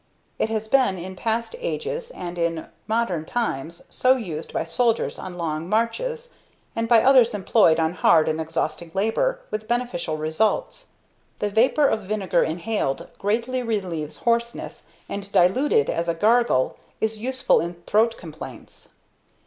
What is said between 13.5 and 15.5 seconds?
relieves hoarseness, and,